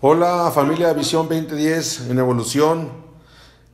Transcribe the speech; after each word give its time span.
Hola 0.00 0.52
familia 0.54 0.92
Visión 0.92 1.28
2010 1.28 2.10
en 2.10 2.20
Evolución. 2.20 2.88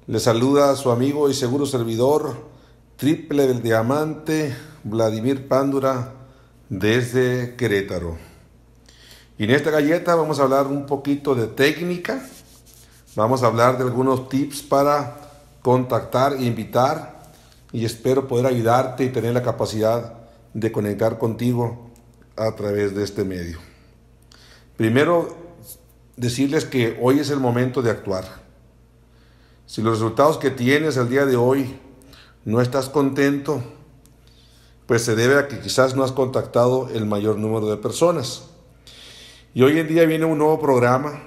Les 0.07 0.23
saluda 0.23 0.75
su 0.75 0.91
amigo 0.91 1.29
y 1.29 1.35
seguro 1.35 1.67
servidor, 1.67 2.35
triple 2.97 3.47
del 3.47 3.61
diamante, 3.61 4.57
Vladimir 4.85 5.47
Pándura, 5.49 6.15
desde 6.71 7.57
Querétaro. 7.57 8.17
Y 9.37 9.45
en 9.45 9.51
esta 9.51 9.71
galleta 9.71 10.15
vamos 10.15 10.41
a 10.41 10.45
hablar 10.45 10.67
un 10.67 10.87
poquito 10.87 11.35
de 11.35 11.47
técnica. 11.47 12.27
Vamos 13.17 13.43
a 13.43 13.49
hablar 13.49 13.77
de 13.77 13.85
algunos 13.85 14.31
tips 14.31 14.63
para 14.63 15.31
contactar 15.61 16.33
e 16.33 16.45
invitar. 16.45 17.23
Y 17.71 17.85
espero 17.85 18.27
poder 18.27 18.47
ayudarte 18.47 19.05
y 19.05 19.11
tener 19.11 19.35
la 19.35 19.43
capacidad 19.43 20.15
de 20.55 20.73
conectar 20.73 21.19
contigo 21.19 21.91
a 22.35 22.55
través 22.55 22.95
de 22.95 23.05
este 23.05 23.25
medio. 23.25 23.59
Primero, 24.79 25.44
decirles 26.17 26.65
que 26.65 26.99
hoy 27.01 27.19
es 27.19 27.31
el 27.31 27.41
momento 27.41 27.83
de 27.83 27.91
actuar. 27.91 28.25
Si 29.67 29.83
los 29.83 29.99
resultados 29.99 30.39
que 30.39 30.51
tienes 30.51 30.97
el 30.97 31.09
día 31.09 31.27
de 31.27 31.37
hoy 31.37 31.79
no 32.45 32.61
estás 32.61 32.89
contento, 32.89 33.63
pues 34.87 35.03
se 35.03 35.17
debe 35.17 35.39
a 35.39 35.49
que 35.49 35.61
quizás 35.61 35.97
no 35.97 36.05
has 36.05 36.13
contactado 36.13 36.89
el 36.91 37.07
mayor 37.07 37.39
número 37.39 37.67
de 37.69 37.77
personas. 37.79 38.45
Y 39.55 39.63
hoy 39.63 39.79
en 39.79 39.89
día 39.89 40.05
viene 40.05 40.27
un 40.27 40.39
nuevo 40.39 40.61
programa, 40.61 41.23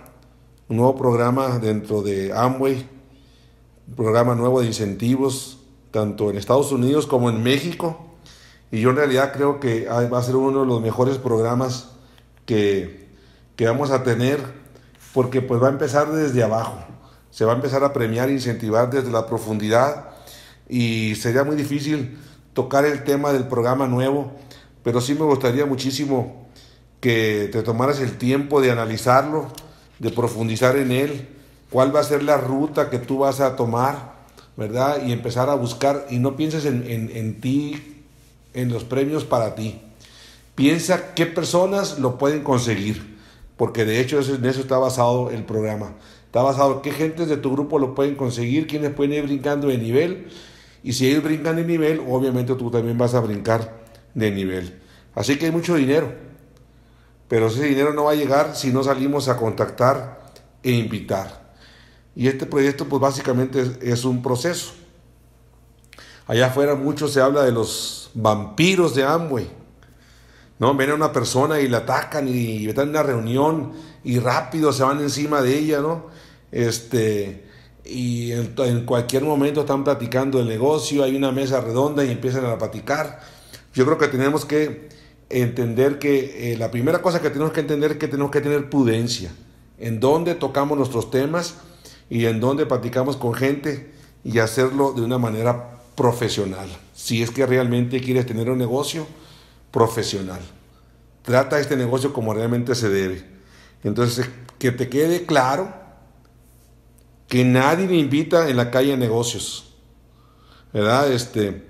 un 0.67 0.77
nuevo 0.77 0.95
programa 0.95 1.57
dentro 1.59 2.01
de 2.01 2.31
Amway, 2.33 2.87
un 3.87 3.95
programa 3.95 4.35
nuevo 4.35 4.61
de 4.61 4.67
incentivos, 4.67 5.59
tanto 5.91 6.29
en 6.29 6.37
Estados 6.37 6.71
Unidos 6.71 7.07
como 7.07 7.29
en 7.29 7.41
México. 7.41 8.05
Y 8.69 8.81
yo 8.81 8.91
en 8.91 8.97
realidad 8.97 9.31
creo 9.33 9.59
que 9.59 9.85
va 9.87 10.19
a 10.19 10.23
ser 10.23 10.35
uno 10.35 10.59
de 10.59 10.65
los 10.67 10.81
mejores 10.81 11.17
programas 11.17 11.91
que, 12.45 13.07
que 13.55 13.65
vamos 13.65 13.91
a 13.91 14.03
tener 14.03 14.56
porque 15.17 15.41
pues 15.41 15.59
va 15.59 15.65
a 15.65 15.71
empezar 15.71 16.11
desde 16.11 16.43
abajo. 16.43 16.77
Se 17.31 17.43
va 17.43 17.53
a 17.53 17.55
empezar 17.55 17.83
a 17.83 17.91
premiar 17.91 18.29
incentivar 18.29 18.91
desde 18.91 19.09
la 19.09 19.25
profundidad 19.25 20.09
y 20.69 21.15
sería 21.15 21.43
muy 21.43 21.55
difícil 21.55 22.19
tocar 22.53 22.85
el 22.85 23.03
tema 23.03 23.33
del 23.33 23.47
programa 23.47 23.87
nuevo, 23.87 24.31
pero 24.83 25.01
sí 25.01 25.15
me 25.15 25.25
gustaría 25.25 25.65
muchísimo 25.65 26.47
que 26.99 27.49
te 27.51 27.63
tomaras 27.63 27.99
el 27.99 28.19
tiempo 28.19 28.61
de 28.61 28.69
analizarlo, 28.69 29.47
de 29.97 30.11
profundizar 30.11 30.77
en 30.77 30.91
él, 30.91 31.27
cuál 31.71 31.95
va 31.95 32.01
a 32.01 32.03
ser 32.03 32.21
la 32.21 32.37
ruta 32.37 32.91
que 32.91 32.99
tú 32.99 33.17
vas 33.17 33.39
a 33.39 33.55
tomar, 33.55 34.13
¿verdad? 34.55 35.01
Y 35.03 35.13
empezar 35.13 35.49
a 35.49 35.55
buscar, 35.55 36.05
y 36.11 36.19
no 36.19 36.35
pienses 36.35 36.65
en, 36.65 36.85
en 36.87 37.41
ti, 37.41 38.03
en 38.53 38.71
los 38.71 38.83
premios 38.83 39.23
para 39.23 39.55
ti. 39.55 39.81
Piensa 40.53 41.15
qué 41.15 41.25
personas 41.25 41.97
lo 41.97 42.19
pueden 42.19 42.43
conseguir 42.43 43.16
porque 43.57 43.85
de 43.85 43.99
hecho 43.99 44.19
en 44.19 44.45
eso 44.45 44.61
está 44.61 44.77
basado 44.77 45.31
el 45.31 45.43
programa. 45.43 45.95
Está 46.25 46.41
basado 46.41 46.75
en 46.75 46.81
qué 46.81 46.91
gentes 46.91 47.27
de 47.27 47.37
tu 47.37 47.51
grupo 47.51 47.79
lo 47.79 47.95
pueden 47.95 48.15
conseguir, 48.15 48.67
quiénes 48.67 48.91
pueden 48.91 49.13
ir 49.13 49.23
brincando 49.23 49.67
de 49.67 49.77
nivel. 49.77 50.27
Y 50.83 50.93
si 50.93 51.07
ellos 51.09 51.23
brincan 51.23 51.55
de 51.55 51.65
nivel, 51.65 52.01
obviamente 52.07 52.53
tú 52.55 52.69
también 52.69 52.97
vas 52.97 53.15
a 53.15 53.19
brincar 53.19 53.83
de 54.13 54.31
nivel. 54.31 54.79
Así 55.15 55.37
que 55.37 55.47
hay 55.47 55.51
mucho 55.51 55.75
dinero. 55.75 56.13
Pero 57.27 57.47
ese 57.47 57.63
dinero 57.63 57.93
no 57.93 58.05
va 58.05 58.11
a 58.11 58.15
llegar 58.15 58.55
si 58.55 58.71
no 58.71 58.83
salimos 58.83 59.27
a 59.27 59.37
contactar 59.37 60.31
e 60.61 60.71
invitar. 60.71 61.51
Y 62.15 62.27
este 62.27 62.45
proyecto 62.45 62.85
pues 62.85 63.01
básicamente 63.01 63.61
es, 63.61 63.69
es 63.81 64.05
un 64.05 64.21
proceso. 64.21 64.73
Allá 66.27 66.47
afuera 66.47 66.75
mucho 66.75 67.07
se 67.07 67.21
habla 67.21 67.43
de 67.43 67.51
los 67.51 68.11
vampiros 68.13 68.93
de 68.93 69.03
Amway. 69.03 69.49
¿No? 70.59 70.73
Viene 70.75 70.93
una 70.93 71.11
persona 71.11 71.59
y 71.59 71.67
la 71.67 71.79
atacan 71.79 72.27
y 72.27 72.67
están 72.67 72.85
en 72.85 72.89
una 72.91 73.03
reunión 73.03 73.73
y 74.03 74.19
rápido 74.19 74.71
se 74.73 74.83
van 74.83 74.99
encima 75.01 75.41
de 75.41 75.57
ella, 75.57 75.81
¿no? 75.81 76.07
Este, 76.51 77.45
y 77.85 78.31
en, 78.31 78.85
cualquier 78.85 79.23
momento 79.23 79.61
están 79.61 79.83
platicando 79.83 80.39
el 80.39 80.47
negocio, 80.47 81.03
hay 81.03 81.15
una 81.15 81.31
mesa 81.31 81.61
redonda 81.61 82.03
y 82.03 82.11
empiezan 82.11 82.45
a 82.45 82.57
platicar. 82.57 83.19
Yo 83.73 83.85
creo 83.85 83.97
que 83.97 84.07
tenemos 84.07 84.45
que 84.45 84.89
entender 85.29 85.99
que 85.99 86.53
eh, 86.53 86.57
la 86.57 86.71
primera 86.71 87.01
cosa 87.01 87.21
que 87.21 87.29
tenemos 87.29 87.53
que 87.53 87.61
entender 87.61 87.91
es 87.91 87.97
que 87.97 88.07
tenemos 88.07 88.31
que 88.31 88.41
tener 88.41 88.69
prudencia 88.69 89.31
en 89.77 89.99
dónde 89.99 90.35
tocamos 90.35 90.77
nuestros 90.77 91.11
temas 91.11 91.55
y 92.09 92.25
en 92.25 92.39
dónde 92.39 92.65
platicamos 92.65 93.17
con 93.17 93.33
gente 93.33 93.91
y 94.23 94.39
hacerlo 94.39 94.93
de 94.93 95.01
una 95.01 95.17
manera 95.17 95.79
profesional. 95.95 96.67
Si 96.93 97.21
es 97.21 97.31
que 97.31 97.45
realmente 97.45 98.01
quieres 98.01 98.25
tener 98.25 98.49
un 98.49 98.57
negocio, 98.57 99.05
profesional. 99.71 100.39
Trata 101.23 101.59
este 101.59 101.75
negocio 101.75 102.13
como 102.13 102.33
realmente 102.33 102.73
se 102.75 102.89
debe. 102.89 103.25
Entonces, 103.83 104.29
que 104.59 104.71
te 104.71 104.89
quede 104.89 105.25
claro 105.25 105.73
que 107.27 107.43
nadie 107.43 107.87
me 107.87 107.97
invita 107.97 108.49
en 108.49 108.57
la 108.57 108.71
calle 108.71 108.93
a 108.93 108.97
negocios. 108.97 109.75
¿Verdad? 110.73 111.11
Este, 111.11 111.63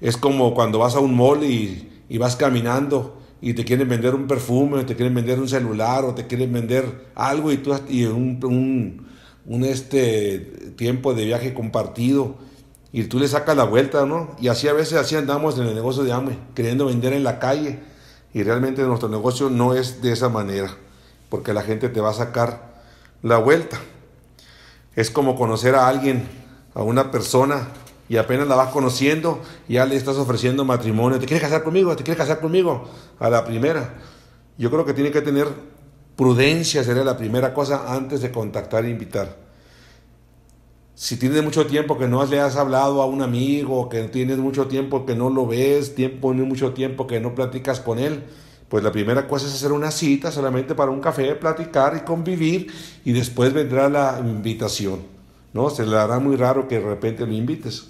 es 0.00 0.16
como 0.16 0.54
cuando 0.54 0.78
vas 0.78 0.94
a 0.94 1.00
un 1.00 1.16
mall 1.16 1.44
y, 1.44 1.92
vas 2.18 2.36
caminando 2.36 3.20
y 3.40 3.54
te 3.54 3.64
quieren 3.64 3.88
vender 3.88 4.14
un 4.14 4.26
perfume, 4.26 4.84
te 4.84 4.96
quieren 4.96 5.14
vender 5.14 5.38
un 5.38 5.48
celular 5.48 6.04
o 6.04 6.14
te 6.14 6.26
quieren 6.26 6.52
vender 6.52 7.10
algo 7.14 7.52
y 7.52 7.58
tú 7.58 7.74
y 7.88 8.04
un, 8.04 8.40
un, 8.44 9.06
un 9.44 9.64
este 9.64 10.38
tiempo 10.76 11.14
de 11.14 11.24
viaje 11.24 11.54
compartido 11.54 12.36
y 12.96 13.04
tú 13.04 13.18
le 13.18 13.28
sacas 13.28 13.54
la 13.54 13.64
vuelta, 13.64 14.06
¿no? 14.06 14.34
Y 14.40 14.48
así 14.48 14.68
a 14.68 14.72
veces 14.72 14.94
así 14.94 15.16
andamos 15.16 15.58
en 15.58 15.66
el 15.66 15.74
negocio 15.74 16.02
de 16.02 16.14
hambre, 16.14 16.38
queriendo 16.54 16.86
vender 16.86 17.12
en 17.12 17.24
la 17.24 17.38
calle. 17.38 17.78
Y 18.32 18.42
realmente 18.42 18.80
nuestro 18.84 19.10
negocio 19.10 19.50
no 19.50 19.74
es 19.74 20.00
de 20.00 20.12
esa 20.12 20.30
manera, 20.30 20.74
porque 21.28 21.52
la 21.52 21.60
gente 21.60 21.90
te 21.90 22.00
va 22.00 22.08
a 22.08 22.14
sacar 22.14 22.80
la 23.22 23.36
vuelta. 23.36 23.78
Es 24.94 25.10
como 25.10 25.36
conocer 25.36 25.74
a 25.74 25.88
alguien, 25.88 26.26
a 26.72 26.82
una 26.82 27.10
persona, 27.10 27.68
y 28.08 28.16
apenas 28.16 28.48
la 28.48 28.56
vas 28.56 28.72
conociendo, 28.72 29.42
ya 29.68 29.84
le 29.84 29.94
estás 29.94 30.16
ofreciendo 30.16 30.64
matrimonio. 30.64 31.18
¿Te 31.18 31.26
quieres 31.26 31.42
casar 31.42 31.64
conmigo? 31.64 31.94
¿Te 31.96 32.02
quieres 32.02 32.16
casar 32.18 32.40
conmigo? 32.40 32.88
A 33.20 33.28
la 33.28 33.44
primera. 33.44 33.92
Yo 34.56 34.70
creo 34.70 34.86
que 34.86 34.94
tiene 34.94 35.10
que 35.10 35.20
tener 35.20 35.48
prudencia, 36.16 36.82
sería 36.82 37.04
la 37.04 37.18
primera 37.18 37.52
cosa 37.52 37.94
antes 37.94 38.22
de 38.22 38.32
contactar 38.32 38.86
e 38.86 38.88
invitar 38.88 39.45
si 40.96 41.18
tienes 41.18 41.44
mucho 41.44 41.66
tiempo 41.66 41.98
que 41.98 42.08
no 42.08 42.24
le 42.24 42.40
has 42.40 42.56
hablado 42.56 43.02
a 43.02 43.06
un 43.06 43.20
amigo, 43.20 43.90
que 43.90 44.04
tienes 44.04 44.38
mucho 44.38 44.66
tiempo 44.66 45.04
que 45.04 45.14
no 45.14 45.28
lo 45.28 45.46
ves, 45.46 45.94
tiempo, 45.94 46.32
mucho 46.32 46.72
tiempo 46.72 47.06
que 47.06 47.20
no 47.20 47.34
platicas 47.34 47.80
con 47.80 47.98
él, 47.98 48.24
pues 48.70 48.82
la 48.82 48.90
primera 48.92 49.28
cosa 49.28 49.46
es 49.46 49.52
hacer 49.52 49.72
una 49.72 49.90
cita 49.90 50.32
solamente 50.32 50.74
para 50.74 50.90
un 50.90 51.02
café, 51.02 51.34
platicar 51.34 51.98
y 51.98 52.00
convivir 52.00 52.72
y 53.04 53.12
después 53.12 53.52
vendrá 53.52 53.90
la 53.90 54.18
invitación. 54.20 55.00
¿no? 55.52 55.68
Se 55.68 55.84
le 55.84 55.98
hará 55.98 56.18
muy 56.18 56.34
raro 56.34 56.66
que 56.66 56.78
de 56.78 56.86
repente 56.86 57.26
lo 57.26 57.32
invites. 57.34 57.88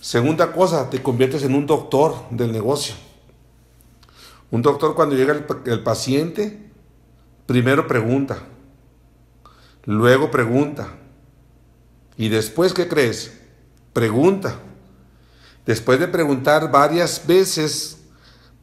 Segunda 0.00 0.52
cosa, 0.52 0.90
te 0.90 1.02
conviertes 1.02 1.42
en 1.42 1.56
un 1.56 1.66
doctor 1.66 2.14
del 2.30 2.52
negocio. 2.52 2.94
Un 4.52 4.62
doctor 4.62 4.94
cuando 4.94 5.16
llega 5.16 5.32
el, 5.32 5.44
el 5.66 5.82
paciente, 5.82 6.70
primero 7.46 7.88
pregunta, 7.88 8.44
luego 9.86 10.30
pregunta, 10.30 10.98
y 12.16 12.28
después, 12.28 12.74
¿qué 12.74 12.88
crees? 12.88 13.32
Pregunta. 13.92 14.56
Después 15.66 16.00
de 16.00 16.08
preguntar 16.08 16.70
varias 16.70 17.26
veces, 17.26 17.98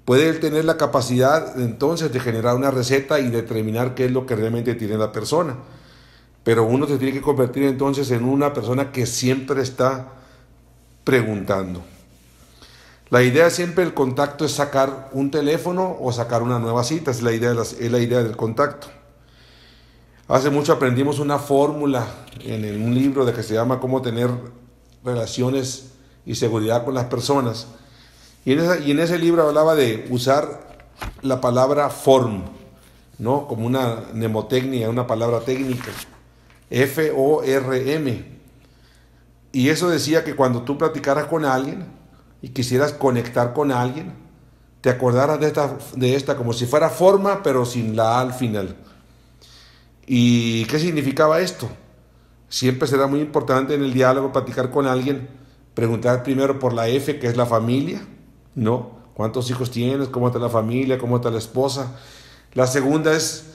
puede 0.06 0.30
él 0.30 0.40
tener 0.40 0.66
la 0.66 0.78
capacidad 0.78 1.60
entonces 1.60 2.12
de 2.12 2.20
generar 2.20 2.56
una 2.56 2.72
receta 2.72 3.20
y 3.20 3.30
determinar 3.30 3.96
qué 3.96 4.06
es 4.06 4.12
lo 4.12 4.26
que 4.26 4.36
realmente 4.36 4.76
tiene 4.76 4.98
la 4.98 5.12
persona. 5.12 5.56
Pero 6.44 6.64
uno 6.64 6.88
se 6.88 6.98
tiene 6.98 7.14
que 7.14 7.22
convertir 7.22 7.64
entonces 7.64 8.12
en 8.12 8.24
una 8.24 8.54
persona 8.54 8.92
que 8.92 9.06
siempre 9.06 9.62
está 9.62 10.14
preguntando. 11.04 11.84
La 13.10 13.24
idea 13.24 13.50
siempre 13.50 13.84
del 13.84 13.94
contacto 13.94 14.46
es 14.46 14.52
sacar 14.52 15.10
un 15.14 15.32
teléfono 15.32 15.98
o 16.00 16.12
sacar 16.12 16.44
una 16.44 16.60
nueva 16.60 16.84
cita, 16.84 17.10
es 17.10 17.24
la 17.24 17.32
idea, 17.32 17.54
es 17.54 17.92
la 17.92 18.00
idea 18.00 18.22
del 18.22 18.38
contacto. 18.38 18.99
Hace 20.30 20.52
mucho 20.52 20.74
aprendimos 20.74 21.18
una 21.18 21.40
fórmula 21.40 22.06
en 22.46 22.84
un 22.84 22.94
libro 22.94 23.26
de 23.26 23.34
que 23.34 23.42
se 23.42 23.56
llama 23.56 23.80
Cómo 23.80 24.04
tener 24.04 24.30
relaciones 25.04 25.94
y 26.24 26.36
seguridad 26.36 26.86
con 26.86 26.94
las 26.94 27.06
personas. 27.06 27.66
Y 28.46 28.52
en, 28.52 29.00
ese 29.00 29.18
libro 29.18 29.48
hablaba 29.48 29.74
de 29.74 30.06
usar 30.12 30.84
la 31.24 31.42
palabra 31.42 31.90
form, 31.90 32.44
¿no? 33.18 33.48
Como 33.48 33.66
una 33.66 34.04
mnemotecnia, 34.14 34.88
una 34.92 35.08
palabra 35.08 35.40
técnica. 35.40 35.90
F-O-R-M. 36.70 38.40
Y 39.52 39.70
eso 39.70 39.90
decía 39.90 40.24
que 40.24 40.36
cuando 40.36 40.62
tú 40.62 40.78
platicaras 40.78 41.26
con 41.26 41.44
alguien 41.44 41.88
y 42.44 42.50
quisieras 42.50 42.94
conectar 42.94 43.56
con 43.56 43.72
alguien, 43.72 44.14
te 44.82 44.92
acordaras 44.92 45.40
de 45.40 45.48
esta, 45.48 45.76
de 45.96 46.16
esta 46.16 46.38
como 46.38 46.54
si 46.54 46.68
fuera 46.68 46.92
forma, 46.92 47.42
pero 47.42 47.66
sin 47.66 47.96
la 47.96 48.20
al 48.20 48.32
final. 48.32 48.76
¿Y 50.12 50.66
qué 50.66 50.80
significaba 50.80 51.40
esto? 51.40 51.70
Siempre 52.50 52.88
será 52.88 53.06
muy 53.06 53.20
importante 53.20 53.76
en 53.76 53.84
el 53.84 53.94
diálogo 53.94 54.32
platicar 54.32 54.72
con 54.72 54.88
alguien, 54.88 55.30
preguntar 55.76 56.24
primero 56.24 56.58
por 56.58 56.74
la 56.74 56.88
F, 56.88 57.20
que 57.20 57.28
es 57.28 57.38
la 57.38 57.46
familia, 57.46 58.02
¿no? 58.56 58.90
¿Cuántos 59.14 59.52
hijos 59.52 59.70
tienes? 59.70 60.08
¿Cómo 60.08 60.26
está 60.26 60.40
la 60.40 60.50
familia? 60.50 60.98
¿Cómo 60.98 61.18
está 61.18 61.30
la 61.30 61.38
esposa? 61.38 62.00
La 62.56 62.66
segunda 62.66 63.14
es 63.14 63.52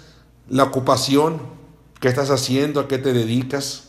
la 0.48 0.62
ocupación, 0.62 1.40
qué 1.98 2.06
estás 2.06 2.30
haciendo, 2.30 2.78
a 2.78 2.86
qué 2.86 2.98
te 2.98 3.12
dedicas. 3.12 3.88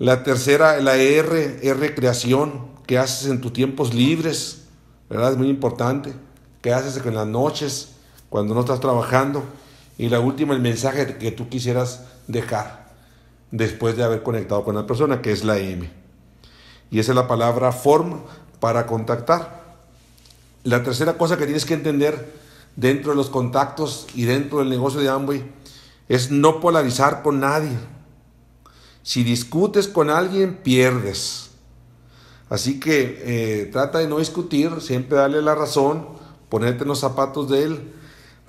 La 0.00 0.24
tercera, 0.24 0.80
la 0.80 0.96
R, 0.96 1.60
es 1.62 1.76
recreación, 1.76 2.70
qué 2.88 2.98
haces 2.98 3.30
en 3.30 3.40
tus 3.40 3.52
tiempos 3.52 3.94
libres, 3.94 4.64
¿verdad? 5.08 5.30
Es 5.30 5.38
muy 5.38 5.48
importante. 5.48 6.12
¿Qué 6.60 6.72
haces 6.72 7.00
en 7.06 7.14
las 7.14 7.28
noches, 7.28 7.90
cuando 8.30 8.52
no 8.52 8.62
estás 8.62 8.80
trabajando? 8.80 9.44
Y 9.98 10.08
la 10.08 10.20
última, 10.20 10.54
el 10.54 10.60
mensaje 10.60 11.18
que 11.18 11.32
tú 11.32 11.48
quisieras 11.48 12.04
dejar 12.28 12.88
después 13.50 13.96
de 13.96 14.04
haber 14.04 14.22
conectado 14.22 14.64
con 14.64 14.76
la 14.76 14.86
persona, 14.86 15.20
que 15.20 15.32
es 15.32 15.44
la 15.44 15.58
M. 15.58 15.90
Y 16.90 17.00
esa 17.00 17.12
es 17.12 17.16
la 17.16 17.28
palabra 17.28 17.72
forma 17.72 18.20
para 18.60 18.86
contactar. 18.86 19.76
La 20.62 20.82
tercera 20.82 21.18
cosa 21.18 21.36
que 21.36 21.44
tienes 21.44 21.64
que 21.64 21.74
entender 21.74 22.32
dentro 22.76 23.10
de 23.10 23.16
los 23.16 23.28
contactos 23.28 24.06
y 24.14 24.24
dentro 24.24 24.60
del 24.60 24.70
negocio 24.70 25.00
de 25.00 25.08
Amway 25.08 25.44
es 26.08 26.30
no 26.30 26.60
polarizar 26.60 27.22
con 27.22 27.40
nadie. 27.40 27.76
Si 29.02 29.24
discutes 29.24 29.88
con 29.88 30.10
alguien, 30.10 30.58
pierdes. 30.62 31.50
Así 32.50 32.80
que 32.80 33.22
eh, 33.24 33.66
trata 33.66 33.98
de 33.98 34.08
no 34.08 34.18
discutir, 34.18 34.80
siempre 34.80 35.18
darle 35.18 35.42
la 35.42 35.54
razón, 35.54 36.06
ponerte 36.48 36.82
en 36.82 36.88
los 36.88 37.00
zapatos 37.00 37.48
de 37.48 37.64
él, 37.64 37.92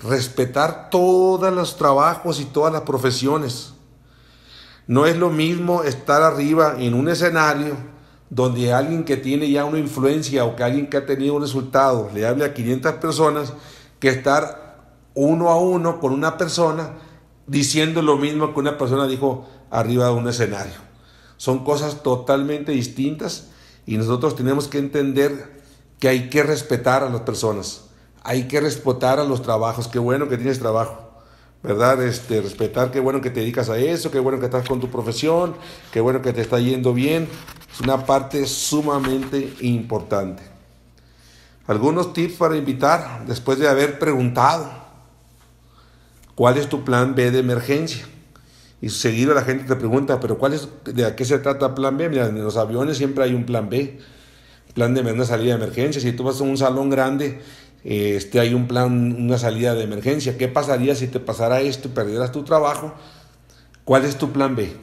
respetar 0.02 0.90
todos 0.90 1.54
los 1.54 1.78
trabajos 1.78 2.40
y 2.40 2.46
todas 2.46 2.72
las 2.72 2.84
profesiones. 2.84 3.74
No 4.88 5.06
es 5.06 5.18
lo 5.18 5.30
mismo 5.30 5.84
estar 5.84 6.22
arriba 6.22 6.76
en 6.80 6.94
un 6.94 7.10
escenario 7.10 7.76
donde 8.30 8.74
alguien 8.74 9.04
que 9.04 9.18
tiene 9.18 9.50
ya 9.50 9.66
una 9.66 9.80
influencia 9.80 10.46
o 10.46 10.56
que 10.56 10.64
alguien 10.64 10.90
que 10.90 10.98
ha 10.98 11.06
tenido 11.06 11.36
un 11.36 11.42
resultado 11.42 12.10
le 12.14 12.26
hable 12.26 12.46
a 12.46 12.54
500 12.54 12.94
personas 12.94 13.54
que 14.00 14.10
estar 14.10 14.70
uno 15.16 15.50
a 15.50 15.58
uno 15.58 16.00
con 16.00 16.14
una 16.14 16.38
persona 16.38 16.94
diciendo 17.48 18.02
lo 18.02 18.18
mismo 18.18 18.54
que 18.54 18.60
una 18.60 18.78
persona 18.78 19.08
dijo 19.08 19.48
arriba 19.72 20.06
de 20.06 20.14
un 20.14 20.28
escenario. 20.28 20.76
Son 21.38 21.64
cosas 21.64 22.04
totalmente 22.04 22.72
distintas 22.72 23.50
y 23.86 23.98
nosotros 23.98 24.36
tenemos 24.36 24.68
que 24.68 24.78
entender 24.78 25.60
que 26.00 26.08
hay 26.08 26.30
que 26.30 26.44
respetar 26.44 27.04
a 27.04 27.10
las 27.10 27.22
personas, 27.22 27.89
hay 28.24 28.48
que 28.48 28.60
respetar 28.60 29.20
a 29.20 29.24
los 29.24 29.42
trabajos. 29.42 29.88
Qué 29.88 30.00
bueno 30.00 30.30
que 30.30 30.38
tienes 30.38 30.60
trabajo. 30.60 31.10
¿verdad? 31.62 32.02
Este, 32.04 32.42
respetar 32.42 32.92
qué 32.92 33.00
bueno 33.00 33.22
que 33.22 33.30
te 33.30 33.42
dedicas 33.42 33.70
a 33.70 33.78
eso, 33.78 34.12
qué 34.12 34.20
bueno 34.20 34.40
que 34.40 34.46
estás 34.46 34.68
con 34.68 34.80
tu 34.80 34.90
profesión, 34.90 35.56
qué 35.92 36.00
bueno 36.00 36.22
que 36.22 36.32
te 36.32 36.42
está 36.42 36.60
yendo 36.60 36.94
bien. 36.94 37.28
Es 37.74 37.82
una 37.82 38.06
parte 38.06 38.46
sumamente 38.46 39.54
importante. 39.62 40.44
Algunos 41.68 42.14
tips 42.14 42.36
para 42.36 42.56
invitar 42.56 43.26
después 43.28 43.60
de 43.60 43.68
haber 43.68 44.00
preguntado 44.00 44.72
cuál 46.34 46.58
es 46.58 46.68
tu 46.68 46.84
plan 46.84 47.14
B 47.14 47.30
de 47.30 47.40
emergencia. 47.40 48.08
Y 48.82 48.90
seguido 48.90 49.34
la 49.34 49.42
gente 49.42 49.66
te 49.66 49.76
pregunta, 49.76 50.22
pero 50.22 50.38
¿cuál 50.38 50.54
es, 50.54 50.70
¿de 50.86 51.14
qué 51.14 51.26
se 51.26 51.38
trata 51.40 51.76
plan 51.76 51.98
B? 51.98 52.08
Mira, 52.10 52.28
en 52.28 52.42
los 52.42 52.56
aviones 52.56 52.98
siempre 52.98 53.26
hay 53.26 53.34
un 53.34 53.46
plan 53.46 53.70
B, 53.70 54.00
plan 54.74 54.94
de 54.94 55.02
una 55.02 55.26
salida 55.26 55.58
de 55.58 55.64
emergencia. 55.64 56.02
Si 56.02 56.14
tú 56.14 56.24
vas 56.24 56.40
a 56.40 56.44
un 56.44 56.58
salón 56.58 56.90
grande 56.90 57.42
este, 57.84 58.40
hay 58.40 58.54
un 58.54 58.68
plan, 58.68 59.16
una 59.18 59.38
salida 59.38 59.74
de 59.74 59.84
emergencia. 59.84 60.38
¿Qué 60.38 60.48
pasaría 60.48 60.96
si 60.96 61.08
te 61.08 61.20
pasara 61.20 61.62
esto 61.62 61.88
y 61.88 61.92
perdieras 61.92 62.32
tu 62.32 62.44
trabajo? 62.44 62.94
¿Cuál 63.86 64.06
es 64.06 64.18
tu 64.18 64.32
plan 64.32 64.56
B? 64.56 64.76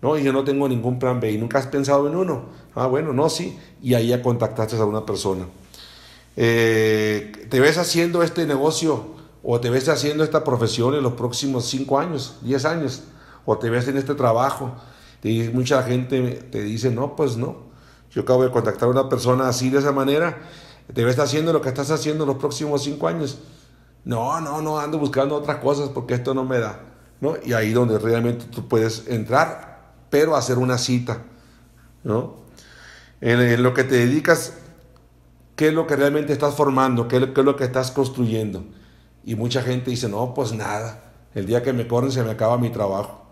No, 0.00 0.16
yo 0.18 0.32
no 0.32 0.44
tengo 0.44 0.68
ningún 0.68 0.98
plan 0.98 1.20
B 1.20 1.32
y 1.32 1.38
nunca 1.38 1.58
has 1.58 1.66
pensado 1.66 2.06
en 2.08 2.14
uno. 2.14 2.46
Ah, 2.74 2.86
bueno, 2.86 3.12
no, 3.12 3.28
sí. 3.28 3.58
Y 3.82 3.94
ahí 3.94 4.08
ya 4.08 4.22
contactaste 4.22 4.76
a 4.76 4.84
una 4.84 5.04
persona. 5.04 5.46
Eh, 6.36 7.32
¿Te 7.48 7.60
ves 7.60 7.78
haciendo 7.78 8.22
este 8.22 8.46
negocio 8.46 9.14
o 9.42 9.60
te 9.60 9.70
ves 9.70 9.88
haciendo 9.88 10.24
esta 10.24 10.44
profesión 10.44 10.94
en 10.94 11.02
los 11.02 11.14
próximos 11.14 11.66
5 11.66 11.98
años, 11.98 12.36
10 12.42 12.64
años? 12.64 13.02
¿O 13.44 13.58
te 13.58 13.70
ves 13.70 13.88
en 13.88 13.96
este 13.96 14.14
trabajo? 14.14 14.74
Y 15.22 15.44
mucha 15.52 15.82
gente 15.82 16.34
te 16.50 16.62
dice, 16.62 16.90
no, 16.90 17.16
pues 17.16 17.36
no. 17.36 17.64
Yo 18.10 18.22
acabo 18.22 18.44
de 18.44 18.50
contactar 18.50 18.88
a 18.88 18.92
una 18.92 19.08
persona 19.08 19.48
así 19.48 19.70
de 19.70 19.78
esa 19.78 19.92
manera 19.92 20.38
¿Te 20.92 21.04
ves 21.04 21.18
haciendo 21.18 21.52
lo 21.52 21.60
que 21.60 21.68
estás 21.68 21.90
haciendo 21.90 22.26
los 22.26 22.36
próximos 22.36 22.82
cinco 22.82 23.08
años? 23.08 23.38
No, 24.04 24.40
no, 24.40 24.60
no, 24.60 24.78
ando 24.78 24.98
buscando 24.98 25.34
otras 25.34 25.56
cosas 25.58 25.88
porque 25.88 26.14
esto 26.14 26.34
no 26.34 26.44
me 26.44 26.58
da. 26.58 26.80
¿no? 27.20 27.34
Y 27.42 27.54
ahí 27.54 27.72
donde 27.72 27.98
realmente 27.98 28.44
tú 28.46 28.68
puedes 28.68 29.08
entrar, 29.08 29.94
pero 30.10 30.36
hacer 30.36 30.58
una 30.58 30.76
cita. 30.76 31.22
¿no? 32.02 32.34
En, 33.20 33.62
lo 33.62 33.72
que 33.72 33.84
te 33.84 33.94
dedicas, 33.94 34.54
¿qué 35.56 35.68
es 35.68 35.74
lo 35.74 35.86
que 35.86 35.96
realmente 35.96 36.34
estás 36.34 36.54
formando? 36.54 37.08
¿Qué, 37.08 37.32
¿Qué, 37.32 37.40
es 37.40 37.46
lo 37.46 37.56
que 37.56 37.64
estás 37.64 37.90
construyendo? 37.90 38.64
Y 39.24 39.36
mucha 39.36 39.62
gente 39.62 39.90
dice, 39.90 40.08
no, 40.08 40.34
pues 40.34 40.52
nada. 40.52 41.12
El 41.34 41.46
día 41.46 41.62
que 41.62 41.72
me 41.72 41.88
corren 41.88 42.12
se 42.12 42.22
me 42.22 42.30
acaba 42.30 42.58
mi 42.58 42.68
trabajo. 42.68 43.22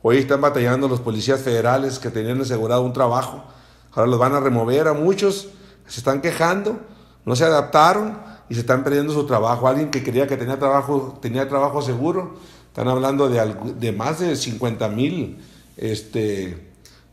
Hoy 0.00 0.16
están 0.16 0.40
batallando 0.40 0.88
los 0.88 1.00
policías 1.00 1.40
federales 1.40 1.98
que 1.98 2.10
tenían 2.10 2.40
asegurado 2.40 2.82
un 2.82 2.94
trabajo. 2.94 3.44
Ahora 3.92 4.08
los 4.08 4.18
van 4.18 4.34
a 4.34 4.40
remover 4.40 4.88
a 4.88 4.94
muchos 4.94 5.48
se 5.88 6.00
están 6.00 6.20
quejando, 6.20 6.78
no 7.24 7.34
se 7.34 7.44
adaptaron 7.44 8.18
y 8.48 8.54
se 8.54 8.60
están 8.60 8.84
perdiendo 8.84 9.12
su 9.12 9.26
trabajo. 9.26 9.68
Alguien 9.68 9.90
que 9.90 10.02
creía 10.02 10.26
que 10.26 10.36
tenía 10.36 10.58
trabajo, 10.58 11.18
tenía 11.20 11.48
trabajo 11.48 11.82
seguro, 11.82 12.36
están 12.68 12.88
hablando 12.88 13.28
de, 13.28 13.54
de 13.76 13.92
más 13.92 14.20
de 14.20 14.36
50 14.36 14.88
mil 14.88 15.38
este, 15.76 16.72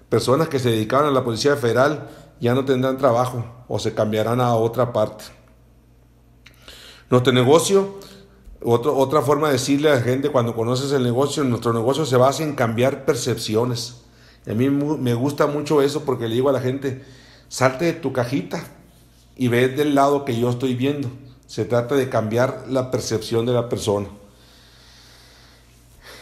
personas 0.10 0.50
que 0.50 0.60
se 0.60 0.70
dedicaban 0.70 1.08
a 1.08 1.12
la 1.12 1.24
Policía 1.24 1.56
Federal, 1.56 2.10
ya 2.40 2.54
no 2.54 2.66
tendrán 2.66 2.98
trabajo 2.98 3.46
o 3.68 3.80
se 3.80 3.94
cambiarán 3.94 4.42
a 4.42 4.56
otra 4.56 4.94
parte. 4.94 5.26
Nuestro 7.10 7.32
negocio, 7.32 7.96
otra 8.62 9.22
forma 9.22 9.48
de 9.48 9.54
decirle 9.54 9.92
a 9.92 9.96
la 9.96 10.02
gente 10.02 10.30
cuando 10.30 10.56
conoces 10.56 10.92
el 10.92 11.04
negocio, 11.04 11.44
nuestro 11.44 11.72
negocio 11.72 12.06
se 12.06 12.18
basa 12.18 12.44
en 12.44 12.56
cambiar 12.56 13.06
percepciones. 13.06 14.02
a 14.50 14.54
mí 14.54 14.70
me 14.70 15.14
gusta 15.14 15.48
mucho 15.48 15.82
eso 15.82 16.04
porque 16.04 16.28
le 16.28 16.36
digo 16.36 16.50
a 16.50 16.54
la 16.54 16.62
gente, 16.62 17.04
Salte 17.56 17.86
de 17.86 17.94
tu 17.94 18.12
cajita 18.12 18.62
y 19.38 19.48
ve 19.48 19.70
del 19.70 19.96
lado 19.96 20.26
que 20.26 20.38
yo 20.38 20.50
estoy 20.50 20.76
viendo. 20.76 21.10
Se 21.48 21.64
trata 21.64 21.96
de 21.96 22.10
cambiar 22.10 22.66
la 22.68 22.92
percepción 22.92 23.46
de 23.46 23.54
la 23.54 23.70
persona. 23.70 24.08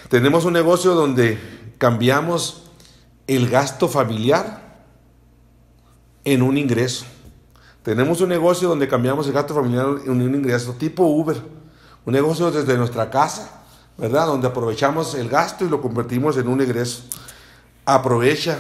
Tenemos 0.09 0.45
un 0.45 0.53
negocio 0.53 0.94
donde 0.94 1.39
cambiamos 1.80 2.65
el 3.25 3.50
gasto 3.50 3.89
familiar 3.89 4.84
en 6.24 6.43
un 6.43 6.55
ingreso. 6.55 7.05
Tenemos 7.81 8.22
un 8.22 8.29
negocio 8.29 8.69
donde 8.69 8.88
cambiamos 8.88 9.25
el 9.25 9.34
gasto 9.34 9.55
familiar 9.55 9.88
en 10.05 10.12
un 10.12 10.36
ingreso 10.36 10.74
tipo 10.74 11.03
Uber. 11.03 11.41
Un 12.05 12.13
negocio 12.13 12.51
desde 12.51 12.77
nuestra 12.77 13.10
casa, 13.10 13.63
¿verdad? 13.98 14.27
Donde 14.27 14.50
aprovechamos 14.50 15.15
el 15.15 15.29
gasto 15.29 15.65
y 15.65 15.69
lo 15.69 15.81
convertimos 15.81 16.38
en 16.38 16.48
un 16.48 16.62
ingreso. 16.62 17.01
Aprovecha 17.86 18.60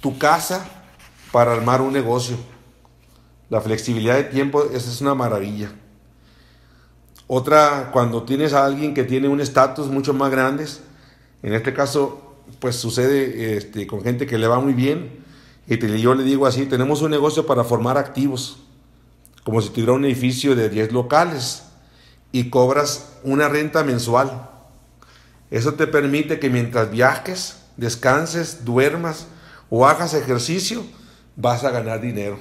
tu 0.00 0.16
casa 0.18 0.81
para 1.32 1.52
armar 1.52 1.80
un 1.80 1.92
negocio. 1.92 2.36
La 3.48 3.60
flexibilidad 3.60 4.16
de 4.16 4.24
tiempo, 4.24 4.64
esa 4.72 4.90
es 4.90 5.00
una 5.00 5.14
maravilla. 5.14 5.72
Otra, 7.26 7.90
cuando 7.92 8.22
tienes 8.22 8.52
a 8.52 8.64
alguien 8.64 8.94
que 8.94 9.04
tiene 9.04 9.28
un 9.28 9.40
estatus 9.40 9.88
mucho 9.88 10.12
más 10.12 10.30
grande, 10.30 10.66
en 11.42 11.54
este 11.54 11.72
caso, 11.72 12.36
pues 12.60 12.76
sucede 12.76 13.56
este, 13.56 13.86
con 13.86 14.02
gente 14.02 14.26
que 14.26 14.38
le 14.38 14.46
va 14.46 14.60
muy 14.60 14.74
bien, 14.74 15.22
y 15.66 15.98
yo 15.98 16.14
le 16.14 16.24
digo 16.24 16.46
así, 16.46 16.66
tenemos 16.66 17.02
un 17.02 17.10
negocio 17.10 17.46
para 17.46 17.64
formar 17.64 17.96
activos, 17.96 18.58
como 19.44 19.60
si 19.62 19.70
tuviera 19.70 19.92
un 19.92 20.04
edificio 20.04 20.54
de 20.54 20.68
10 20.68 20.92
locales, 20.92 21.62
y 22.32 22.50
cobras 22.50 23.14
una 23.22 23.48
renta 23.48 23.82
mensual. 23.84 24.48
Eso 25.50 25.74
te 25.74 25.86
permite 25.86 26.38
que 26.38 26.50
mientras 26.50 26.90
viajes, 26.90 27.58
descanses, 27.76 28.64
duermas 28.64 29.26
o 29.70 29.86
hagas 29.86 30.14
ejercicio, 30.14 30.82
vas 31.36 31.64
a 31.64 31.70
ganar 31.70 32.00
dinero. 32.00 32.38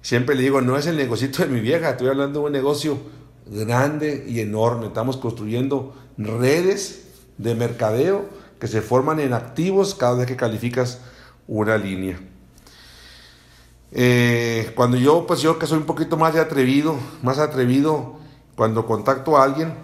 Siempre 0.00 0.34
le 0.34 0.42
digo, 0.42 0.60
no 0.60 0.76
es 0.76 0.86
el 0.86 0.96
negocito 0.96 1.42
de 1.42 1.48
mi 1.48 1.60
vieja, 1.60 1.90
estoy 1.90 2.08
hablando 2.08 2.40
de 2.40 2.46
un 2.46 2.52
negocio 2.52 2.98
grande 3.46 4.24
y 4.28 4.40
enorme. 4.40 4.86
Estamos 4.86 5.16
construyendo 5.16 5.94
redes 6.16 7.06
de 7.38 7.54
mercadeo 7.54 8.26
que 8.58 8.66
se 8.66 8.82
forman 8.82 9.20
en 9.20 9.32
activos 9.32 9.94
cada 9.94 10.16
vez 10.16 10.26
que 10.26 10.36
calificas 10.36 11.00
una 11.46 11.76
línea. 11.76 12.20
Eh, 13.92 14.72
cuando 14.74 14.96
yo, 14.96 15.26
pues 15.26 15.40
yo 15.40 15.58
que 15.58 15.66
soy 15.66 15.78
un 15.78 15.86
poquito 15.86 16.16
más 16.16 16.34
atrevido, 16.36 16.96
más 17.22 17.38
atrevido, 17.38 18.16
cuando 18.56 18.86
contacto 18.86 19.36
a 19.36 19.44
alguien, 19.44 19.74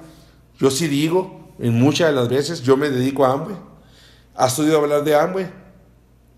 yo 0.59 0.71
sí 0.71 0.89
digo, 0.89 1.53
en 1.59 1.75
muchas 1.79 2.09
de 2.09 2.15
las 2.15 2.29
veces, 2.29 2.63
yo 2.63 2.77
me 2.77 2.91
dedico 2.91 3.25
a 3.25 3.33
hambre. 3.33 3.55
¿Has 4.35 4.59
oído 4.59 4.79
hablar 4.79 5.05
de 5.05 5.15
hambre? 5.15 5.51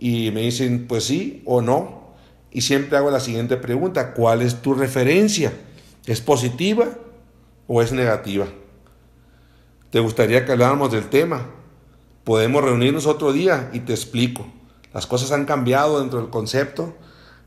Y 0.02 0.30
me 0.30 0.40
dicen 0.40 0.86
pues 0.88 1.04
sí 1.04 1.42
o 1.44 1.60
no. 1.60 2.00
Y 2.50 2.62
siempre 2.62 2.96
hago 2.96 3.10
la 3.10 3.20
siguiente 3.20 3.58
pregunta, 3.58 4.14
¿cuál 4.14 4.40
es 4.40 4.62
tu 4.62 4.74
referencia? 4.74 5.52
¿Es 6.06 6.22
positiva 6.22 6.88
o 7.68 7.82
es 7.82 7.92
negativa? 7.92 8.46
¿Te 9.90 10.00
gustaría 10.00 10.44
que 10.44 10.52
habláramos 10.52 10.90
del 10.90 11.08
tema? 11.10 11.46
Podemos 12.24 12.64
reunirnos 12.64 13.06
otro 13.06 13.32
día 13.32 13.70
y 13.74 13.80
te 13.80 13.92
explico. 13.92 14.46
Las 14.94 15.06
cosas 15.06 15.32
han 15.32 15.44
cambiado 15.44 16.00
dentro 16.00 16.20
del 16.20 16.30
concepto. 16.30 16.94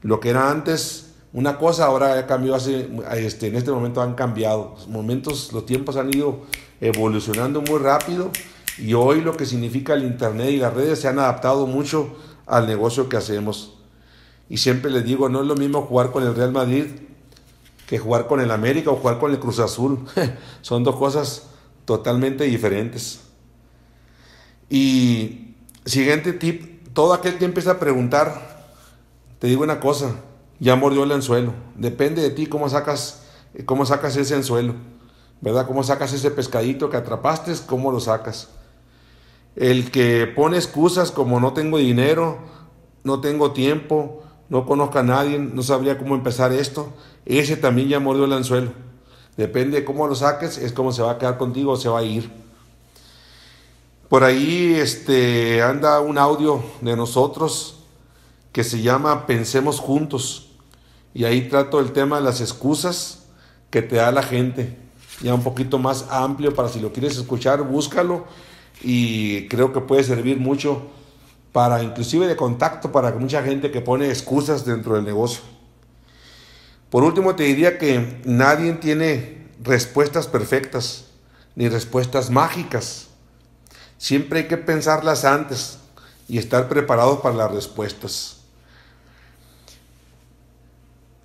Lo 0.03 0.19
que 0.19 0.29
era 0.29 0.51
antes 0.51 1.13
una 1.33 1.57
cosa, 1.57 1.85
ahora 1.85 2.15
ya 2.15 2.27
cambió 2.27 2.53
hace, 2.53 2.87
este, 3.17 3.47
en 3.47 3.55
este 3.55 3.71
momento 3.71 4.01
han 4.01 4.13
cambiado. 4.13 4.75
Los 4.75 4.87
momentos, 4.87 5.51
los 5.51 5.65
tiempos 5.65 5.97
han 5.97 6.13
ido 6.15 6.41
evolucionando 6.79 7.61
muy 7.61 7.79
rápido 7.79 8.29
y 8.77 8.93
hoy 8.93 9.21
lo 9.21 9.35
que 9.35 9.47
significa 9.47 9.95
el 9.95 10.03
Internet 10.03 10.51
y 10.51 10.57
las 10.57 10.73
redes 10.73 10.99
se 10.99 11.07
han 11.07 11.17
adaptado 11.17 11.65
mucho 11.65 12.15
al 12.45 12.67
negocio 12.67 13.09
que 13.09 13.17
hacemos. 13.17 13.73
Y 14.49 14.57
siempre 14.57 14.91
les 14.91 15.03
digo, 15.03 15.29
no 15.29 15.41
es 15.41 15.47
lo 15.47 15.55
mismo 15.55 15.81
jugar 15.83 16.11
con 16.11 16.23
el 16.23 16.35
Real 16.35 16.51
Madrid 16.51 16.85
que 17.87 17.99
jugar 17.99 18.27
con 18.27 18.39
el 18.39 18.51
América 18.51 18.91
o 18.91 18.95
jugar 18.95 19.19
con 19.19 19.31
el 19.31 19.39
Cruz 19.39 19.59
Azul. 19.59 19.99
Son 20.61 20.83
dos 20.83 20.95
cosas 20.95 21.43
totalmente 21.85 22.45
diferentes. 22.45 23.21
Y 24.69 25.55
siguiente 25.85 26.33
tip, 26.33 26.87
todo 26.93 27.13
aquel 27.13 27.37
que 27.37 27.45
empieza 27.45 27.71
a 27.71 27.79
preguntar, 27.79 28.71
te 29.39 29.47
digo 29.47 29.63
una 29.63 29.79
cosa, 29.79 30.15
ya 30.59 30.75
mordió 30.75 31.03
el 31.03 31.11
anzuelo. 31.11 31.53
Depende 31.75 32.21
de 32.21 32.29
ti 32.29 32.45
cómo 32.45 32.69
sacas, 32.69 33.23
cómo 33.65 33.85
sacas 33.85 34.15
ese 34.15 34.35
anzuelo, 34.35 34.75
¿verdad? 35.41 35.67
Cómo 35.67 35.83
sacas 35.83 36.13
ese 36.13 36.31
pescadito 36.31 36.89
que 36.89 36.97
atrapaste, 36.97 37.53
cómo 37.65 37.91
lo 37.91 37.99
sacas. 37.99 38.49
El 39.55 39.91
que 39.91 40.25
pone 40.27 40.57
excusas 40.57 41.11
como 41.11 41.39
no 41.39 41.53
tengo 41.53 41.77
dinero, 41.77 42.39
no 43.03 43.21
tengo 43.21 43.51
tiempo, 43.51 44.23
no 44.49 44.65
conozco 44.65 44.99
a 44.99 45.03
nadie, 45.03 45.39
no 45.39 45.61
sabría 45.63 45.97
cómo 45.97 46.15
empezar 46.15 46.51
esto, 46.51 46.93
ese 47.25 47.57
también 47.57 47.89
ya 47.89 47.99
mordió 47.99 48.25
el 48.25 48.33
anzuelo. 48.33 48.71
Depende 49.37 49.79
de 49.79 49.85
cómo 49.85 50.07
lo 50.07 50.15
saques, 50.15 50.57
es 50.57 50.73
cómo 50.73 50.91
se 50.91 51.01
va 51.01 51.11
a 51.11 51.17
quedar 51.17 51.37
contigo 51.37 51.71
o 51.71 51.77
se 51.77 51.89
va 51.89 51.99
a 51.99 52.03
ir. 52.03 52.29
Por 54.09 54.23
ahí 54.23 54.75
este, 54.75 55.63
anda 55.63 55.99
un 55.99 56.19
audio 56.19 56.63
de 56.81 56.95
nosotros 56.95 57.79
que 58.51 58.63
se 58.63 58.81
llama 58.81 59.25
Pensemos 59.25 59.79
Juntos. 59.79 60.51
Y 61.15 61.25
ahí 61.25 61.49
trato 61.49 61.79
el 61.79 61.91
tema 61.91 62.17
de 62.17 62.23
las 62.23 62.39
excusas 62.39 63.23
que 63.71 63.81
te 63.81 63.95
da 63.95 64.11
la 64.11 64.21
gente. 64.21 64.77
Ya 65.21 65.33
un 65.33 65.43
poquito 65.43 65.79
más 65.79 66.05
amplio 66.11 66.53
para 66.53 66.69
si 66.69 66.79
lo 66.79 66.93
quieres 66.93 67.17
escuchar, 67.17 67.63
búscalo. 67.63 68.25
Y 68.83 69.47
creo 69.47 69.71
que 69.71 69.79
puede 69.79 70.03
servir 70.03 70.37
mucho 70.37 70.89
para 71.53 71.81
inclusive 71.81 72.27
de 72.27 72.35
contacto 72.35 72.91
para 72.91 73.11
mucha 73.11 73.41
gente 73.43 73.71
que 73.71 73.79
pone 73.79 74.09
excusas 74.09 74.65
dentro 74.65 74.95
del 74.95 75.05
negocio. 75.05 75.41
Por 76.89 77.03
último, 77.03 77.35
te 77.35 77.43
diría 77.43 77.77
que 77.77 78.21
nadie 78.25 78.73
tiene 78.73 79.47
respuestas 79.63 80.27
perfectas 80.27 81.05
ni 81.55 81.69
respuestas 81.69 82.29
mágicas. 82.29 83.07
Siempre 83.97 84.41
hay 84.41 84.47
que 84.47 84.57
pensarlas 84.57 85.23
antes 85.23 85.79
y 86.27 86.37
estar 86.37 86.67
preparados 86.67 87.19
para 87.21 87.35
las 87.35 87.51
respuestas. 87.51 88.37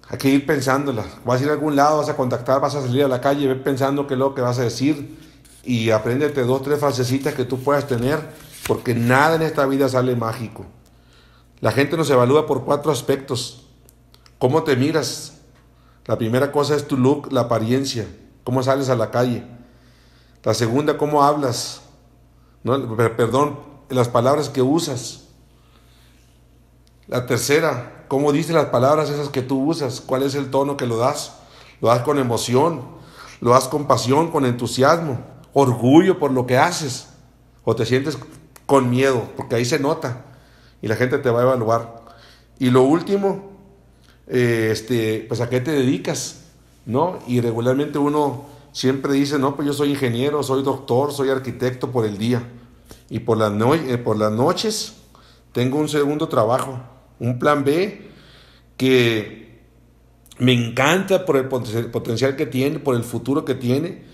Hay 0.09 0.19
que 0.19 0.29
ir 0.29 0.47
pensándolas. 0.47 1.07
Vas 1.25 1.41
a 1.41 1.45
ir 1.45 1.51
a 1.51 1.55
algún 1.55 1.77
lado, 1.77 1.99
vas 1.99 2.09
a 2.09 2.17
contactar, 2.17 2.61
vas 2.61 2.75
a 2.75 2.83
salir 2.83 3.05
a 3.05 3.09
la 3.09 3.21
calle, 3.21 3.47
ve 3.47 3.57
pensando 3.57 4.07
qué 4.07 4.15
es 4.15 4.19
lo 4.19 4.35
que 4.35 4.41
vas 4.41 4.59
a 4.59 4.63
decir 4.63 5.28
y 5.65 5.91
apréndete 5.91 6.45
dos, 6.45 6.63
tres 6.63 6.81
frasecitas 6.81 7.35
que 7.35 7.45
tú 7.45 7.59
puedas 7.61 7.87
tener, 7.87 8.21
porque 8.67 8.95
nada 8.95 9.37
en 9.37 9.43
esta 9.43 9.67
vida 9.67 9.89
sale 9.89 10.17
mágico. 10.17 10.67
La 11.61 11.73
gente 11.73 11.97
nos 11.97 12.09
evalúa 12.11 12.47
por 12.47 12.65
cuatro 12.65 12.93
aspectos. 12.93 13.67
¿Cómo 14.39 14.63
te 14.63 14.77
miras? 14.77 15.39
La 16.07 16.17
primera 16.17 16.53
cosa 16.53 16.77
es 16.77 16.87
tu 16.87 16.97
look, 16.97 17.33
la 17.33 17.43
apariencia, 17.43 18.07
cómo 18.45 18.63
sales 18.63 18.89
a 18.89 18.97
la 18.97 19.11
calle. 19.11 19.45
La 20.45 20.55
segunda, 20.55 20.97
cómo 20.97 21.23
hablas. 21.23 21.83
¿no? 22.63 22.97
Perdón, 22.97 23.59
las 23.89 24.09
palabras 24.09 24.49
que 24.49 24.63
usas. 24.63 25.25
La 27.07 27.27
tercera, 27.27 28.05
cómo 28.09 28.33
dices 28.33 28.55
las 28.55 28.67
palabras 28.67 29.11
esas 29.11 29.29
que 29.29 29.43
tú 29.43 29.65
usas, 29.65 30.01
cuál 30.01 30.23
es 30.23 30.35
el 30.35 30.51
tono 30.51 30.77
que 30.77 30.87
lo 30.87 30.99
das. 30.99 31.35
Lo 31.81 31.89
das 31.89 32.03
con 32.03 32.19
emoción, 32.19 32.83
lo 33.41 33.51
das 33.51 33.69
con 33.69 33.87
pasión, 33.87 34.31
con 34.31 34.45
entusiasmo, 34.45 35.19
orgullo 35.53 36.19
por 36.19 36.33
lo 36.33 36.47
que 36.47 36.57
haces. 36.57 37.09
O 37.65 37.75
te 37.75 37.85
sientes 37.85 38.19
con 38.67 38.91
miedo, 38.91 39.29
porque 39.37 39.57
ahí 39.57 39.65
se 39.65 39.79
nota 39.79 40.25
y 40.83 40.89
la 40.89 40.97
gente 40.97 41.19
te 41.19 41.31
va 41.31 41.41
a 41.41 41.43
evaluar. 41.43 42.03
Y 42.59 42.71
lo 42.71 42.83
último, 42.83 43.53
eh, 44.27 44.71
este, 44.73 45.25
pues 45.29 45.41
a 45.41 45.49
qué 45.49 45.61
te 45.61 45.73
dedicas, 45.73 46.43
¿no? 46.87 47.19
Y 47.27 47.41
regularmente 47.41 47.99
uno 47.99 48.47
siempre 48.73 49.13
dice, 49.13 49.39
no, 49.39 49.57
pues 49.57 49.67
yo 49.67 49.73
soy 49.73 49.91
ingeniero, 49.91 50.43
soy 50.43 50.63
doctor, 50.63 51.13
soy 51.13 51.31
arquitecto 51.31 51.91
por 51.91 52.05
el 52.05 52.19
día. 52.19 52.43
Y 53.11 53.21
por 53.21 53.39
las, 53.39 53.53
eh, 53.87 53.99
por 53.99 54.19
las 54.19 54.33
noches 54.33 54.95
tengo 55.53 55.79
un 55.79 55.89
segundo 55.89 56.29
trabajo, 56.29 56.79
un 57.19 57.39
plan 57.39 57.65
B 57.65 58.09
que 58.77 59.63
me 60.39 60.53
encanta 60.53 61.25
por 61.25 61.37
el 61.37 61.49
potencial 61.49 62.37
que 62.37 62.47
tiene, 62.47 62.79
por 62.79 62.95
el 62.95 63.03
futuro 63.03 63.45
que 63.45 63.55
tiene 63.55 64.05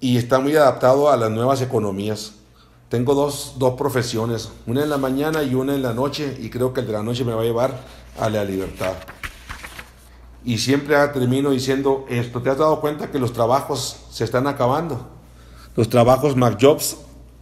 y 0.00 0.16
está 0.16 0.40
muy 0.40 0.56
adaptado 0.56 1.10
a 1.10 1.16
las 1.16 1.30
nuevas 1.30 1.60
economías. 1.62 2.32
Tengo 2.88 3.14
dos, 3.14 3.54
dos 3.58 3.74
profesiones, 3.74 4.50
una 4.66 4.82
en 4.82 4.90
la 4.90 4.98
mañana 4.98 5.42
y 5.42 5.54
una 5.54 5.74
en 5.74 5.82
la 5.82 5.94
noche 5.94 6.36
y 6.40 6.50
creo 6.50 6.72
que 6.72 6.80
el 6.80 6.86
de 6.86 6.92
la 6.94 7.02
noche 7.02 7.24
me 7.24 7.34
va 7.34 7.42
a 7.42 7.44
llevar 7.44 7.80
a 8.18 8.28
la 8.28 8.44
libertad 8.44 8.94
y 10.44 10.58
siempre 10.58 10.96
termino 11.08 11.50
diciendo 11.50 12.06
esto, 12.08 12.40
¿te 12.40 12.50
has 12.50 12.58
dado 12.58 12.80
cuenta 12.80 13.10
que 13.10 13.18
los 13.18 13.32
trabajos 13.32 13.96
se 14.10 14.24
están 14.24 14.46
acabando? 14.46 15.08
Los 15.76 15.88
trabajos 15.88 16.34
McJobs 16.34 16.96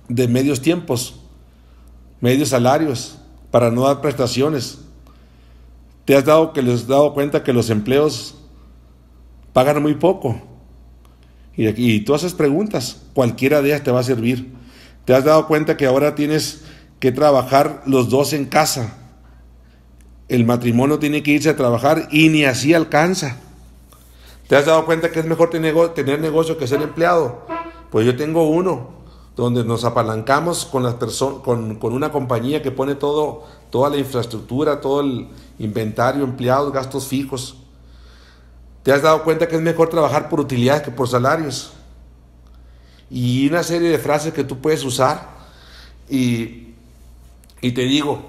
de 0.08 0.26
medios 0.26 0.60
tiempos, 0.60 1.20
medios 2.20 2.48
salarios, 2.48 3.18
para 3.50 3.70
no 3.70 3.82
dar 3.82 4.00
prestaciones. 4.00 4.78
¿Te 6.04 6.16
has 6.16 6.24
dado, 6.24 6.52
que 6.52 6.62
les 6.62 6.86
dado 6.86 7.14
cuenta 7.14 7.44
que 7.44 7.52
los 7.52 7.70
empleos 7.70 8.34
pagan 9.52 9.80
muy 9.80 9.94
poco? 9.94 10.40
Y, 11.58 11.68
y 11.76 12.00
tú 12.00 12.14
haces 12.14 12.32
preguntas, 12.32 13.02
cualquiera 13.12 13.60
de 13.60 13.68
ellas 13.68 13.82
te 13.82 13.90
va 13.90 14.00
a 14.00 14.04
servir. 14.04 14.54
¿Te 15.04 15.12
has 15.12 15.24
dado 15.24 15.46
cuenta 15.46 15.76
que 15.76 15.84
ahora 15.84 16.14
tienes 16.14 16.62
que 17.00 17.12
trabajar 17.12 17.82
los 17.84 18.08
dos 18.08 18.32
en 18.32 18.46
casa? 18.46 18.94
el 20.28 20.44
matrimonio 20.44 20.98
tiene 20.98 21.22
que 21.22 21.32
irse 21.32 21.48
a 21.48 21.56
trabajar 21.56 22.08
y 22.10 22.28
ni 22.28 22.44
así 22.44 22.74
alcanza. 22.74 23.38
¿Te 24.46 24.56
has 24.56 24.66
dado 24.66 24.86
cuenta 24.86 25.10
que 25.10 25.20
es 25.20 25.26
mejor 25.26 25.50
tener, 25.50 26.20
negocio 26.20 26.56
que 26.58 26.66
ser 26.66 26.82
empleado? 26.82 27.46
Pues 27.90 28.06
yo 28.06 28.16
tengo 28.16 28.48
uno, 28.48 28.90
donde 29.36 29.64
nos 29.64 29.84
apalancamos 29.84 30.66
con, 30.66 31.76
con 31.76 31.92
una 31.92 32.12
compañía 32.12 32.62
que 32.62 32.70
pone 32.70 32.94
todo, 32.94 33.44
toda 33.70 33.90
la 33.90 33.96
infraestructura, 33.96 34.80
todo 34.80 35.00
el 35.00 35.28
inventario, 35.58 36.24
empleados, 36.24 36.72
gastos 36.72 37.06
fijos. 37.06 37.56
¿Te 38.82 38.92
has 38.92 39.02
dado 39.02 39.25
cuenta 39.25 39.49
que 39.49 39.56
es 39.56 39.62
mejor 39.62 39.90
trabajar 39.90 40.28
por 40.28 40.40
utilidades 40.40 40.82
que 40.82 40.90
por 40.90 41.08
salarios? 41.08 41.73
Y 43.11 43.49
una 43.49 43.62
serie 43.62 43.90
de 43.90 43.99
frases 43.99 44.32
que 44.32 44.44
tú 44.44 44.58
puedes 44.61 44.85
usar. 44.85 45.37
Y, 46.08 46.75
y 47.61 47.73
te 47.73 47.82
digo, 47.82 48.23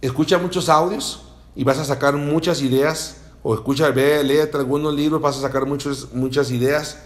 escucha 0.00 0.38
muchos 0.38 0.68
audios 0.68 1.22
y 1.54 1.64
vas 1.64 1.78
a 1.78 1.84
sacar 1.84 2.14
muchas 2.16 2.62
ideas, 2.62 3.16
o 3.42 3.54
escucha, 3.54 3.90
ve, 3.90 4.22
lee 4.22 4.38
algunos 4.54 4.94
libros, 4.94 5.20
vas 5.20 5.36
a 5.38 5.40
sacar 5.40 5.66
muchos, 5.66 6.12
muchas 6.12 6.50
ideas, 6.50 6.98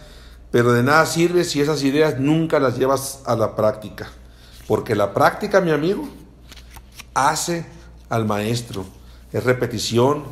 pero 0.51 0.73
de 0.73 0.83
nada 0.83 1.07
sirve 1.07 1.45
si 1.45 1.61
esas 1.61 1.83
ideas 1.83 2.21
nunca 2.21 2.61
las 2.61 2.79
llevas 2.79 3.23
a 3.25 3.35
la 3.35 3.57
práctica. 3.57 4.11
Porque 4.67 4.95
la 4.95 5.15
práctica, 5.15 5.61
mi 5.61 5.71
amigo, 5.71 6.09
hace 7.15 7.65
al 8.09 8.27
maestro. 8.27 8.85
Es 9.33 9.43
repetición, 9.45 10.25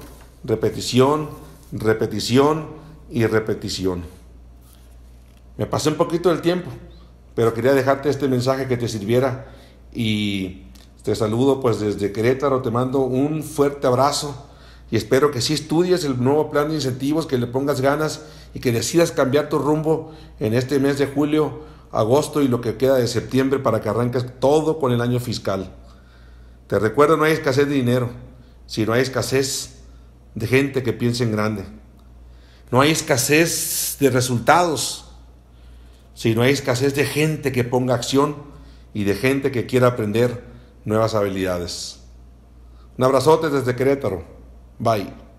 repetición, 0.45 1.31
repetición 1.73 2.69
y 3.11 3.27
repetición. 3.27 4.03
Me 5.57 5.67
pasé 5.67 5.91
un 5.91 5.97
poquito 5.97 6.31
del 6.31 6.41
tiempo, 6.41 6.71
pero 7.35 7.53
quería 7.55 7.75
dejarte 7.75 8.09
este 8.09 8.29
mensaje 8.29 8.67
que 8.67 8.77
te 8.77 8.89
sirviera 8.89 9.47
y 9.93 10.63
te 11.03 11.15
saludo 11.15 11.61
pues 11.61 11.81
desde 11.81 12.13
Querétaro, 12.13 12.63
te 12.63 12.71
mando 12.71 13.01
un 13.01 13.43
fuerte 13.43 13.87
abrazo 13.87 14.47
y 14.91 14.97
espero 14.97 15.31
que 15.31 15.41
sí 15.41 15.55
estudies 15.55 16.05
el 16.05 16.23
nuevo 16.23 16.51
plan 16.51 16.69
de 16.69 16.75
incentivos, 16.75 17.27
que 17.27 17.39
le 17.39 17.47
pongas 17.47 17.81
ganas 17.81 18.23
y 18.55 18.61
que 18.61 18.73
decidas 18.73 19.13
cambiar 19.13 19.49
tu 19.49 19.59
rumbo 19.59 20.13
en 20.41 20.55
este 20.55 20.81
mes 20.81 20.99
de 20.99 21.07
julio, 21.07 21.61
agosto 21.93 22.43
y 22.43 22.49
lo 22.49 22.61
que 22.61 22.77
queda 22.77 22.97
de 22.97 23.07
septiembre 23.07 23.61
para 23.61 23.81
que 23.81 23.89
arranques 23.89 24.27
todo 24.41 24.79
con 24.79 24.93
el 24.93 25.01
año 25.01 25.21
fiscal. 25.21 25.73
Te 26.67 26.79
recuerdo, 26.79 27.17
no 27.17 27.25
hay 27.25 27.33
escasez 27.33 27.69
de 27.69 27.75
dinero, 27.75 28.11
sino 28.67 28.93
hay 28.93 29.03
escasez 29.03 29.80
de 30.35 30.47
gente 30.47 30.83
que 30.83 30.93
piense 30.93 31.25
en 31.25 31.33
grande. 31.33 31.65
No 32.71 32.81
hay 32.81 32.91
escasez 32.91 33.97
de 33.99 34.11
resultados, 34.11 35.13
sino 36.15 36.43
hay 36.43 36.53
escasez 36.53 36.95
de 36.95 37.05
gente 37.05 37.53
que 37.53 37.65
ponga 37.65 37.95
acción 37.95 38.37
y 38.95 39.05
de 39.05 39.15
gente 39.15 39.51
que 39.51 39.67
quiera 39.67 39.89
aprender 39.89 40.45
nuevas 40.85 41.15
habilidades. 41.15 42.01
Un 42.97 43.05
abrazote 43.05 43.51
desde 43.51 43.75
Querétaro. 43.75 44.25
Bye. 44.79 45.30